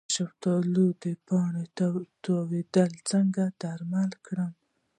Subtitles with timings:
[0.07, 1.63] د شفتالو د پاڼو
[2.25, 4.51] تاویدل څنګه درمل کړم؟